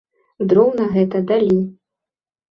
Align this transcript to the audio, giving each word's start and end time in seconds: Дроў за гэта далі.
Дроў 0.53 0.71
за 0.79 0.87
гэта 0.95 1.21
далі. 1.31 1.59